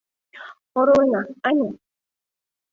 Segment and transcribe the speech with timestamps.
[0.79, 1.69] Оролена, ане...